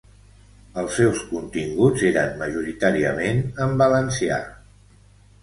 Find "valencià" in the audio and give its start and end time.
3.85-4.43